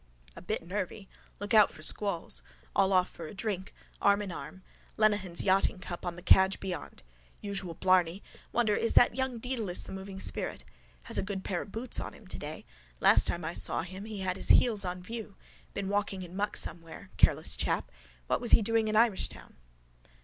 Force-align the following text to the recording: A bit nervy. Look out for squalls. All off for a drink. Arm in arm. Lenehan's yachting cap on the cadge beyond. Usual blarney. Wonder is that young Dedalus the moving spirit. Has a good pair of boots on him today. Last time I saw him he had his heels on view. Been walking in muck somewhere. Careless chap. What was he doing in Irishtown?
A 0.35 0.41
bit 0.41 0.65
nervy. 0.65 1.07
Look 1.39 1.53
out 1.53 1.69
for 1.69 1.83
squalls. 1.83 2.41
All 2.75 2.91
off 2.91 3.07
for 3.07 3.27
a 3.27 3.35
drink. 3.35 3.71
Arm 4.01 4.23
in 4.23 4.31
arm. 4.31 4.63
Lenehan's 4.97 5.43
yachting 5.43 5.77
cap 5.77 6.07
on 6.07 6.15
the 6.15 6.23
cadge 6.23 6.59
beyond. 6.59 7.03
Usual 7.41 7.75
blarney. 7.75 8.23
Wonder 8.51 8.75
is 8.75 8.95
that 8.95 9.15
young 9.15 9.37
Dedalus 9.37 9.83
the 9.83 9.91
moving 9.91 10.19
spirit. 10.19 10.63
Has 11.03 11.19
a 11.19 11.21
good 11.21 11.43
pair 11.43 11.61
of 11.61 11.71
boots 11.71 11.99
on 11.99 12.13
him 12.13 12.25
today. 12.25 12.65
Last 12.99 13.27
time 13.27 13.45
I 13.45 13.53
saw 13.53 13.83
him 13.83 14.05
he 14.05 14.21
had 14.21 14.37
his 14.37 14.49
heels 14.49 14.83
on 14.83 15.03
view. 15.03 15.35
Been 15.75 15.87
walking 15.87 16.23
in 16.23 16.35
muck 16.35 16.57
somewhere. 16.57 17.11
Careless 17.17 17.55
chap. 17.55 17.91
What 18.25 18.41
was 18.41 18.53
he 18.53 18.63
doing 18.63 18.87
in 18.87 18.95
Irishtown? 18.95 19.53